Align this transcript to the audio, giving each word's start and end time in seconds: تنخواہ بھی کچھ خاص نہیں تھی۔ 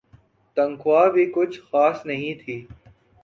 تنخواہ 0.57 1.07
بھی 1.09 1.25
کچھ 1.35 1.59
خاص 1.61 2.05
نہیں 2.05 2.33
تھی۔ 2.39 2.57